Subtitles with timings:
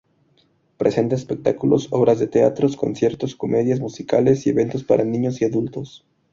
[0.77, 6.07] Presenta espectáculos, obras de teatros, conciertos, comedias, musicales y eventos para niños y adultos.